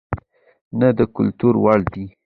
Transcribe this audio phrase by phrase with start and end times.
[0.79, 2.05] نه د کتلو وړ دى،